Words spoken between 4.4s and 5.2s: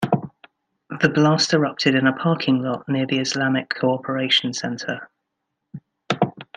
Centre.